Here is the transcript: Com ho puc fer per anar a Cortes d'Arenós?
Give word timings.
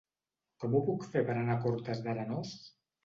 Com 0.63 0.77
ho 0.77 0.81
puc 0.87 1.05
fer 1.11 1.23
per 1.27 1.35
anar 1.41 1.59
a 1.59 1.63
Cortes 1.67 2.01
d'Arenós? 2.09 2.57